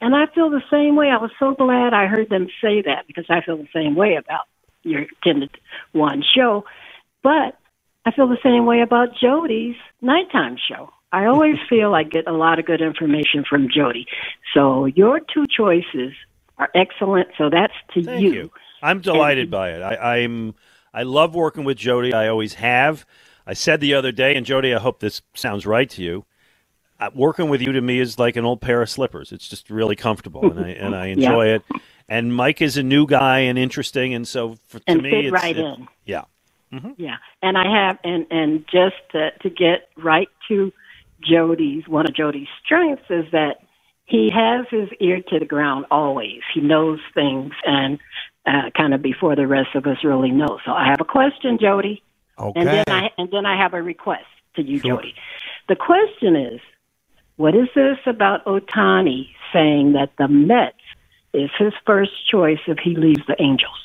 And 0.00 0.14
I 0.14 0.26
feel 0.34 0.50
the 0.50 0.62
same 0.70 0.96
way. 0.96 1.08
I 1.08 1.18
was 1.18 1.30
so 1.38 1.54
glad 1.54 1.92
I 1.92 2.06
heard 2.06 2.30
them 2.30 2.48
say 2.62 2.82
that 2.82 3.06
because 3.06 3.26
I 3.28 3.40
feel 3.44 3.56
the 3.56 3.68
same 3.72 3.94
way 3.94 4.16
about 4.16 4.46
your 4.82 5.06
10 5.24 5.40
to 5.40 5.48
1 5.92 6.22
show. 6.34 6.64
But 7.22 7.58
I 8.06 8.12
feel 8.12 8.28
the 8.28 8.38
same 8.42 8.66
way 8.66 8.80
about 8.80 9.08
Jody's 9.20 9.76
nighttime 10.00 10.56
show. 10.56 10.90
I 11.12 11.26
always 11.26 11.56
feel 11.68 11.94
I 11.94 12.04
get 12.04 12.26
a 12.26 12.32
lot 12.32 12.58
of 12.58 12.66
good 12.66 12.80
information 12.80 13.44
from 13.48 13.68
Jody. 13.68 14.06
So 14.54 14.86
your 14.86 15.20
two 15.20 15.46
choices 15.46 16.12
are 16.58 16.70
excellent. 16.74 17.28
So 17.36 17.50
that's 17.50 17.74
to 17.94 18.02
Thank 18.02 18.22
you. 18.22 18.32
you. 18.32 18.50
I'm 18.82 19.00
delighted 19.00 19.44
and, 19.44 19.50
by 19.50 19.70
it. 19.72 19.82
I, 19.82 20.18
I'm 20.18 20.54
I 20.92 21.02
love 21.02 21.34
working 21.34 21.64
with 21.64 21.76
Jody. 21.76 22.12
I 22.12 22.28
always 22.28 22.54
have. 22.54 23.06
I 23.46 23.54
said 23.54 23.80
the 23.80 23.94
other 23.94 24.12
day, 24.12 24.34
and 24.36 24.46
Jody, 24.46 24.74
I 24.74 24.78
hope 24.78 25.00
this 25.00 25.22
sounds 25.34 25.66
right 25.66 25.88
to 25.90 26.02
you. 26.02 26.24
Uh, 27.00 27.08
working 27.14 27.48
with 27.48 27.62
you 27.62 27.72
to 27.72 27.80
me 27.80 27.98
is 27.98 28.18
like 28.18 28.36
an 28.36 28.44
old 28.44 28.60
pair 28.60 28.82
of 28.82 28.90
slippers. 28.90 29.32
It's 29.32 29.48
just 29.48 29.70
really 29.70 29.96
comfortable, 29.96 30.50
and 30.50 30.60
I 30.60 30.68
and 30.84 30.94
I 30.94 31.06
enjoy 31.06 31.46
yeah. 31.46 31.54
it. 31.54 31.62
And 32.08 32.34
Mike 32.34 32.60
is 32.60 32.76
a 32.76 32.82
new 32.82 33.06
guy 33.06 33.40
and 33.40 33.58
interesting, 33.58 34.12
and 34.12 34.28
so 34.28 34.56
for, 34.66 34.80
to 34.80 34.84
and 34.86 35.02
me, 35.02 35.10
fit 35.10 35.24
it's, 35.26 35.32
right 35.32 35.56
it, 35.56 35.64
in. 35.64 35.88
Yeah, 36.04 36.24
mm-hmm. 36.72 36.90
yeah. 36.98 37.16
And 37.42 37.56
I 37.56 37.86
have, 37.86 37.98
and 38.04 38.26
and 38.30 38.64
just 38.70 38.96
to, 39.12 39.30
to 39.42 39.48
get 39.48 39.88
right 39.96 40.28
to 40.48 40.72
Jody's 41.22 41.88
one 41.88 42.06
of 42.06 42.14
Jody's 42.14 42.48
strengths 42.62 43.04
is 43.08 43.24
that 43.32 43.62
he 44.04 44.28
has 44.34 44.66
his 44.70 44.88
ear 45.00 45.22
to 45.30 45.38
the 45.38 45.46
ground 45.46 45.86
always. 45.90 46.40
He 46.52 46.60
knows 46.60 47.00
things, 47.14 47.52
and 47.64 47.98
uh, 48.44 48.70
kind 48.76 48.92
of 48.92 49.00
before 49.00 49.36
the 49.36 49.46
rest 49.46 49.70
of 49.74 49.86
us 49.86 49.98
really 50.04 50.32
know. 50.32 50.58
So 50.66 50.72
I 50.72 50.86
have 50.86 51.00
a 51.00 51.04
question, 51.04 51.58
Jody. 51.58 52.02
Okay. 52.38 52.60
And 52.60 52.68
then 52.68 52.84
I 52.88 53.10
and 53.16 53.30
then 53.30 53.46
I 53.46 53.56
have 53.56 53.72
a 53.72 53.82
request 53.82 54.26
to 54.56 54.62
you, 54.62 54.80
Sure. 54.80 54.96
Jody. 54.96 55.14
The 55.68 55.76
question 55.76 56.36
is, 56.36 56.60
what 57.40 57.54
is 57.54 57.68
this 57.74 57.96
about 58.04 58.44
Ohtani 58.44 59.28
saying 59.50 59.94
that 59.94 60.10
the 60.18 60.28
Mets 60.28 60.76
is 61.32 61.48
his 61.58 61.72
first 61.86 62.10
choice 62.30 62.58
if 62.66 62.78
he 62.78 62.94
leaves 62.94 63.22
the 63.26 63.34
Angels? 63.40 63.78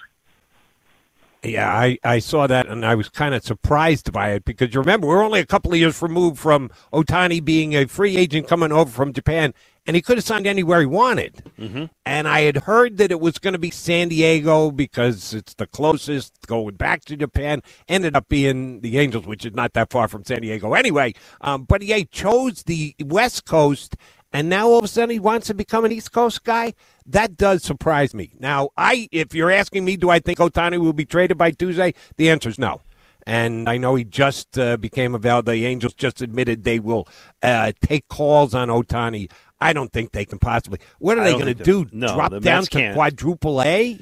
Yeah, 1.42 1.74
I, 1.74 1.98
I 2.04 2.20
saw 2.20 2.48
that 2.48 2.68
and 2.68 2.86
I 2.86 2.96
was 2.96 3.08
kind 3.08 3.34
of 3.34 3.46
surprised 3.46 4.12
by 4.12 4.32
it 4.32 4.44
because 4.44 4.74
you 4.74 4.82
remember 4.82 5.08
we're 5.08 5.24
only 5.24 5.40
a 5.40 5.46
couple 5.46 5.72
of 5.72 5.80
years 5.80 6.02
removed 6.02 6.38
from 6.38 6.70
Ohtani 6.92 7.42
being 7.42 7.76
a 7.76 7.86
free 7.86 8.18
agent 8.18 8.50
coming 8.50 8.74
over 8.74 8.92
from 8.92 9.14
Japan, 9.14 9.54
and 9.86 9.96
he 9.96 10.02
could 10.02 10.18
have 10.18 10.26
signed 10.26 10.48
anywhere 10.48 10.80
he 10.80 10.86
wanted. 10.86 11.44
Mm-hmm. 11.60 11.86
And 12.06 12.28
I 12.28 12.42
had 12.42 12.58
heard 12.58 12.98
that 12.98 13.12
it 13.12 13.20
was 13.20 13.38
going 13.38 13.54
to 13.54 13.60
be 13.60 13.72
San 13.72 14.10
Diego 14.10 14.72
because 14.72 15.34
it's 15.34 15.54
the 15.54 15.68
closest 15.68 16.34
going 16.48 16.76
back 16.76 17.06
to 17.06 17.16
Japan. 17.18 17.62
Ended 17.88 18.16
up 18.16 18.28
being 18.28 18.82
the 18.82 18.98
Angels, 18.98 19.26
which 19.26 19.46
is 19.46 19.54
not 19.54 19.74
that 19.74 19.92
far 19.92 20.08
from 20.08 20.24
San 20.24 20.42
Diego 20.42 20.74
anyway. 20.74 21.14
Um, 21.42 21.64
but 21.64 21.82
he 21.82 22.06
chose 22.06 22.64
the 22.64 22.96
West 23.04 23.46
Coast, 23.46 23.96
and 24.34 24.50
now 24.50 24.68
all 24.68 24.80
of 24.80 24.86
a 24.86 24.88
sudden 24.88 25.12
he 25.12 25.20
wants 25.20 25.48
to 25.48 25.54
become 25.54 25.86
an 25.86 25.92
East 25.92 26.12
Coast 26.12 26.44
guy. 26.44 26.74
That 27.06 27.38
does 27.38 27.64
surprise 27.64 28.14
me. 28.14 28.34
Now, 28.40 28.70
I 28.78 29.08
if 29.12 29.36
you're 29.36 29.52
asking 29.52 29.86
me, 29.86 29.98
do 29.98 30.10
I 30.10 30.20
think 30.20 30.40
Ohtani 30.40 30.80
will 30.80 30.94
be 30.94 31.06
traded 31.06 31.38
by 31.38 31.52
Tuesday? 31.52 31.94
The 32.18 32.30
answer 32.30 32.50
is 32.50 32.60
no. 32.60 32.82
And 33.28 33.68
I 33.68 33.78
know 33.78 33.96
he 33.96 34.04
just 34.04 34.58
uh, 34.60 34.78
became 34.78 35.16
available. 35.16 35.52
The 35.52 35.66
Angels 35.66 35.96
just 35.96 36.22
admitted 36.22 36.64
they 36.64 36.80
will 36.80 37.08
uh, 37.42 37.72
take 37.82 38.08
calls 38.08 38.54
on 38.54 38.68
Ohtani. 38.68 39.32
I 39.60 39.74
don't 39.74 39.92
think 39.92 40.12
they 40.12 40.26
can 40.26 40.38
possibly. 40.38 40.80
What 41.00 41.18
are 41.18 41.24
they 41.24 41.34
going 41.34 41.46
to 41.46 41.54
do? 41.56 41.88
no, 41.92 42.14
drop 42.14 42.32
down 42.32 42.42
Mets 42.44 42.70
to 42.70 42.78
can't. 42.78 42.94
quadruple 42.94 43.62
A? 43.62 44.00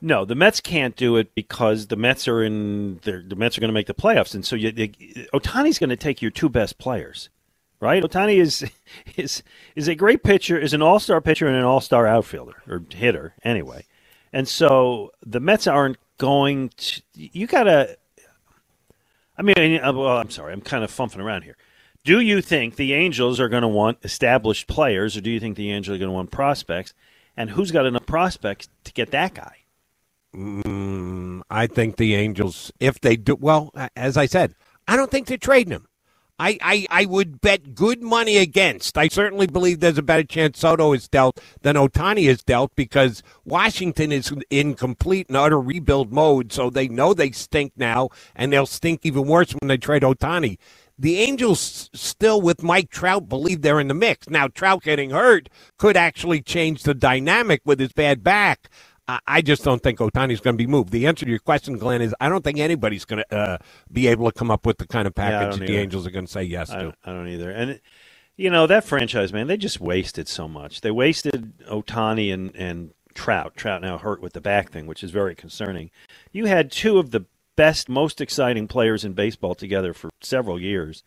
No, 0.00 0.24
the 0.24 0.34
Mets 0.34 0.60
can't 0.60 0.94
do 0.94 1.16
it 1.16 1.34
because 1.34 1.86
the 1.86 1.96
Mets 1.96 2.28
are 2.28 2.42
in. 2.42 3.00
The 3.02 3.34
Mets 3.36 3.56
are 3.56 3.60
going 3.60 3.68
to 3.68 3.74
make 3.74 3.86
the 3.86 3.94
playoffs, 3.94 4.34
and 4.34 4.44
so 4.44 4.54
you, 4.54 4.72
you, 4.76 4.88
Ohtani's 5.32 5.78
going 5.78 5.90
to 5.90 5.96
take 5.96 6.20
your 6.20 6.30
two 6.30 6.50
best 6.50 6.76
players, 6.76 7.30
right? 7.80 8.02
Ohtani 8.02 8.36
is 8.36 8.70
is 9.16 9.42
is 9.74 9.88
a 9.88 9.94
great 9.94 10.22
pitcher, 10.22 10.58
is 10.58 10.74
an 10.74 10.82
all 10.82 11.00
star 11.00 11.20
pitcher 11.20 11.46
and 11.46 11.56
an 11.56 11.64
all 11.64 11.80
star 11.80 12.06
outfielder 12.06 12.62
or 12.68 12.82
hitter 12.90 13.34
anyway, 13.42 13.86
and 14.32 14.46
so 14.46 15.12
the 15.24 15.40
Mets 15.40 15.66
aren't 15.66 15.96
going 16.18 16.70
to. 16.76 17.02
You 17.14 17.46
got 17.46 17.64
to. 17.64 17.96
I 19.38 19.42
mean, 19.42 19.80
uh, 19.80 19.92
well, 19.92 20.16
I'm 20.16 20.30
sorry, 20.30 20.52
I'm 20.52 20.60
kind 20.60 20.82
of 20.82 20.90
fumphing 20.90 21.18
around 21.18 21.42
here. 21.42 21.56
Do 22.04 22.20
you 22.20 22.40
think 22.40 22.76
the 22.76 22.94
Angels 22.94 23.40
are 23.40 23.48
going 23.48 23.62
to 23.62 23.68
want 23.68 23.98
established 24.02 24.68
players, 24.68 25.16
or 25.16 25.20
do 25.20 25.30
you 25.30 25.40
think 25.40 25.56
the 25.56 25.72
Angels 25.72 25.96
are 25.96 25.98
going 25.98 26.08
to 26.08 26.14
want 26.14 26.30
prospects? 26.30 26.94
And 27.36 27.50
who's 27.50 27.70
got 27.70 27.84
enough 27.84 28.06
prospects 28.06 28.68
to 28.84 28.92
get 28.92 29.10
that 29.10 29.34
guy? 29.34 29.56
Mm, 30.34 31.42
I 31.50 31.66
think 31.66 31.96
the 31.96 32.14
Angels, 32.14 32.72
if 32.80 33.00
they 33.00 33.16
do, 33.16 33.36
well, 33.38 33.72
as 33.96 34.16
I 34.16 34.26
said, 34.26 34.54
I 34.86 34.96
don't 34.96 35.10
think 35.10 35.26
they're 35.26 35.36
trading 35.36 35.72
him. 35.72 35.88
I, 36.38 36.58
I, 36.60 36.86
I 36.90 37.04
would 37.06 37.40
bet 37.40 37.74
good 37.74 38.02
money 38.02 38.36
against. 38.36 38.98
I 38.98 39.08
certainly 39.08 39.46
believe 39.46 39.80
there's 39.80 39.98
a 39.98 40.02
better 40.02 40.24
chance 40.24 40.58
Soto 40.58 40.92
is 40.92 41.08
dealt 41.08 41.40
than 41.62 41.76
Ohtani 41.76 42.28
is 42.28 42.42
dealt 42.42 42.74
because 42.76 43.22
Washington 43.44 44.12
is 44.12 44.32
in 44.50 44.74
complete 44.74 45.28
and 45.28 45.36
utter 45.36 45.60
rebuild 45.60 46.12
mode, 46.12 46.52
so 46.52 46.68
they 46.68 46.88
know 46.88 47.14
they 47.14 47.30
stink 47.30 47.72
now, 47.76 48.10
and 48.34 48.52
they'll 48.52 48.66
stink 48.66 49.00
even 49.04 49.26
worse 49.26 49.52
when 49.52 49.68
they 49.68 49.78
trade 49.78 50.02
Ohtani. 50.02 50.58
The 50.98 51.18
Angels 51.20 51.90
still, 51.92 52.40
with 52.40 52.62
Mike 52.62 52.90
Trout, 52.90 53.28
believe 53.28 53.60
they're 53.60 53.80
in 53.80 53.88
the 53.88 53.94
mix. 53.94 54.30
Now, 54.30 54.48
Trout 54.48 54.82
getting 54.82 55.10
hurt 55.10 55.50
could 55.78 55.96
actually 55.96 56.40
change 56.40 56.82
the 56.82 56.94
dynamic 56.94 57.60
with 57.66 57.80
his 57.80 57.92
bad 57.92 58.24
back. 58.24 58.70
I- 59.08 59.42
just 59.42 59.62
don't 59.64 59.82
think 59.82 59.98
Ohtani's 60.00 60.40
going 60.40 60.54
to 60.56 60.62
be 60.62 60.66
moved. 60.66 60.90
The 60.90 61.06
answer 61.06 61.24
to 61.24 61.30
your 61.30 61.38
question, 61.40 61.78
Glenn, 61.78 62.02
is 62.02 62.14
I 62.20 62.28
don't 62.28 62.42
think 62.42 62.58
anybody's 62.58 63.04
going 63.04 63.22
to 63.30 63.36
uh, 63.36 63.58
be 63.92 64.08
able 64.08 64.30
to 64.30 64.36
come 64.36 64.50
up 64.50 64.66
with 64.66 64.78
the 64.78 64.86
kind 64.86 65.06
of 65.06 65.14
package 65.14 65.50
don't 65.50 65.60
that 65.60 65.66
the. 65.66 65.76
Angels 65.78 66.06
are 66.06 66.10
going 66.10 66.26
to 66.26 66.32
say 66.32 66.42
yes 66.42 66.70
I 66.70 66.82
to. 66.82 66.94
I 67.04 67.12
don't 67.12 67.28
either. 67.28 67.50
And 67.50 67.80
you 68.36 68.50
know 68.50 68.66
that 68.66 68.84
franchise, 68.84 69.32
man, 69.32 69.46
they 69.46 69.56
just 69.56 69.80
wasted 69.80 70.28
so 70.28 70.48
much. 70.48 70.80
They 70.80 70.90
wasted 70.90 71.56
Ohtani 71.68 72.32
and 72.32 72.54
and 72.56 72.90
Trout. 73.14 73.56
Trout 73.56 73.80
now 73.80 73.96
hurt 73.98 74.20
with 74.20 74.32
the 74.34 74.40
back 74.40 74.70
thing, 74.70 74.86
which 74.86 75.02
is 75.04 75.10
very 75.10 75.34
concerning. 75.34 75.90
You 76.32 76.46
had 76.46 76.70
two 76.70 76.98
of 76.98 77.12
the 77.12 77.24
best, 77.56 77.88
most 77.88 78.20
exciting 78.20 78.68
players 78.68 79.04
in 79.04 79.14
baseball 79.14 79.54
together 79.54 79.94
for 79.94 80.10
several 80.20 80.60
years, 80.60 81.02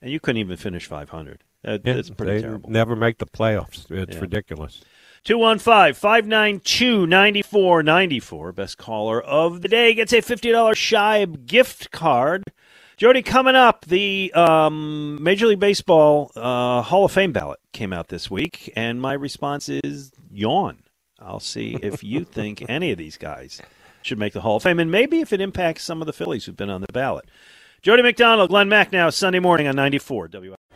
and 0.00 0.10
you 0.10 0.20
couldn't 0.20 0.38
even 0.40 0.56
finish 0.56 0.86
500. 0.86 1.42
That, 1.62 1.82
Yeah, 1.84 1.92
that's 1.94 2.08
pretty 2.08 2.32
they 2.36 2.40
terrible. 2.40 2.70
never 2.70 2.96
make 2.96 3.18
the 3.18 3.26
playoffs. 3.26 3.90
It's 3.90 4.14
Yeah. 4.14 4.20
ridiculous. 4.22 4.80
215 5.24 5.94
592 5.94 7.06
9494. 7.06 8.52
Best 8.52 8.78
caller 8.78 9.20
of 9.20 9.60
the 9.60 9.68
day 9.68 9.92
gets 9.94 10.12
a 10.12 10.22
$50 10.22 10.52
Shibe 10.74 11.46
gift 11.46 11.90
card. 11.90 12.44
Jody, 12.96 13.22
coming 13.22 13.54
up, 13.54 13.86
the 13.86 14.32
um, 14.34 15.22
Major 15.22 15.46
League 15.46 15.60
Baseball 15.60 16.30
uh, 16.36 16.82
Hall 16.82 17.04
of 17.04 17.12
Fame 17.12 17.32
ballot 17.32 17.58
came 17.72 17.92
out 17.92 18.08
this 18.08 18.30
week, 18.30 18.72
and 18.76 19.00
my 19.00 19.14
response 19.14 19.68
is 19.68 20.12
yawn. 20.30 20.82
I'll 21.18 21.40
see 21.40 21.78
if 21.82 22.04
you 22.04 22.24
think 22.30 22.64
any 22.68 22.90
of 22.90 22.98
these 22.98 23.16
guys 23.16 23.60
should 24.02 24.18
make 24.18 24.32
the 24.32 24.42
Hall 24.42 24.56
of 24.56 24.62
Fame, 24.62 24.78
and 24.78 24.90
maybe 24.90 25.20
if 25.20 25.32
it 25.32 25.40
impacts 25.40 25.84
some 25.84 26.02
of 26.02 26.06
the 26.06 26.12
Phillies 26.12 26.44
who've 26.44 26.56
been 26.56 26.70
on 26.70 26.82
the 26.82 26.92
ballot. 26.92 27.26
Jody 27.82 28.02
McDonald, 28.02 28.50
Glenn 28.50 28.68
Macnow, 28.68 29.12
Sunday 29.12 29.38
morning 29.38 29.66
on 29.66 29.76
94 29.76 30.28
WI. 30.28 30.59